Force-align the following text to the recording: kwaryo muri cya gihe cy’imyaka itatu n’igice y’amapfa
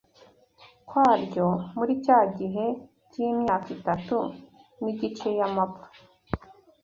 kwaryo 0.87 1.47
muri 1.77 1.93
cya 2.05 2.19
gihe 2.37 2.65
cy’imyaka 3.11 3.67
itatu 3.77 4.17
n’igice 4.81 5.27
y’amapfa 5.37 5.87